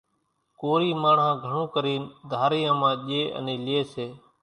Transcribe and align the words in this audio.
ڪورِي 0.59 0.91
ماڻۿان 1.01 1.33
گھڻو 1.43 1.63
ڪرينَ 1.73 2.01
ڌاريان 2.31 2.75
مان 2.81 2.93
ڄيَ 3.05 3.21
انين 3.37 3.59
ليئيَ 3.65 3.83
سي۔ 3.93 4.07